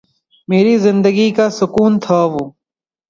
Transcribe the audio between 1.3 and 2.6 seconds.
کا سکون تھا وہ